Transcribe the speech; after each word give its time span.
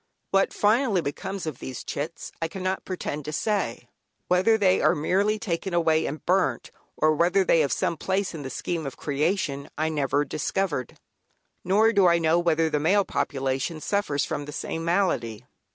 What 0.31 0.51
finally 0.51 1.01
becomes 1.01 1.45
of 1.45 1.59
these 1.59 1.83
"chits" 1.83 2.31
I 2.41 2.47
cannot 2.47 2.85
pretend 2.85 3.23
to 3.25 3.31
say; 3.31 3.87
whether 4.29 4.57
they 4.57 4.81
are 4.81 4.95
merely 4.95 5.37
taken 5.37 5.75
away 5.75 6.07
and 6.07 6.25
burnt, 6.25 6.71
or 6.97 7.13
whether 7.13 7.43
they 7.43 7.59
have 7.59 7.71
some 7.71 7.97
place 7.97 8.33
in 8.33 8.41
the 8.41 8.49
scheme 8.49 8.87
of 8.87 8.97
creation, 8.97 9.69
I 9.77 9.89
never 9.89 10.25
discovered. 10.25 10.97
Nor 11.63 11.93
do 11.93 12.07
I 12.07 12.17
know 12.17 12.39
whether 12.39 12.67
the 12.67 12.79
male 12.79 13.05
population 13.05 13.79
suffers 13.79 14.25
from 14.25 14.45
the 14.45 14.51
same 14.51 14.83
malady. 14.83 15.45